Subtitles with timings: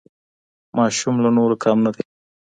[0.77, 2.03] ماشوم له نورو کم نه دی.